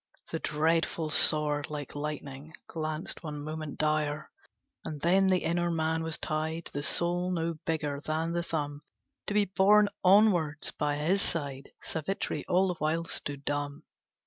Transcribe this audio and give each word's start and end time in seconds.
The 0.31 0.39
dreadful 0.39 1.11
sword 1.11 1.69
Like 1.69 1.93
lightning 1.95 2.55
glanced 2.65 3.21
one 3.21 3.39
moment 3.43 3.77
dire; 3.77 4.31
And 4.83 4.99
then 5.01 5.27
the 5.27 5.43
inner 5.43 5.69
man 5.69 6.01
was 6.01 6.17
tied, 6.17 6.71
The 6.73 6.81
soul 6.81 7.29
no 7.29 7.59
bigger 7.67 8.01
than 8.03 8.31
the 8.31 8.41
thumb, 8.41 8.81
To 9.27 9.35
be 9.35 9.45
borne 9.45 9.89
onwards 10.03 10.71
by 10.71 10.95
his 10.95 11.21
side: 11.21 11.69
Savitri 11.83 12.43
all 12.47 12.69
the 12.69 12.79
while 12.79 13.05
stood 13.05 13.45
dumb. 13.45 13.83